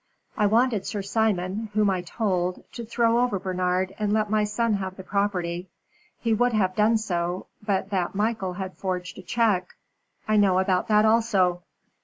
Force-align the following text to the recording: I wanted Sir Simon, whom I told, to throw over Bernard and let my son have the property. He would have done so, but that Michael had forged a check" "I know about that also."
I 0.35 0.47
wanted 0.47 0.87
Sir 0.87 1.03
Simon, 1.03 1.69
whom 1.75 1.91
I 1.91 2.01
told, 2.01 2.63
to 2.71 2.83
throw 2.83 3.19
over 3.19 3.37
Bernard 3.37 3.93
and 3.99 4.11
let 4.11 4.31
my 4.31 4.43
son 4.45 4.73
have 4.73 4.95
the 4.97 5.03
property. 5.03 5.69
He 6.19 6.33
would 6.33 6.53
have 6.53 6.75
done 6.75 6.97
so, 6.97 7.45
but 7.63 7.91
that 7.91 8.15
Michael 8.15 8.53
had 8.53 8.75
forged 8.75 9.19
a 9.19 9.21
check" 9.21 9.75
"I 10.27 10.37
know 10.37 10.57
about 10.57 10.87
that 10.87 11.05
also." 11.05 11.61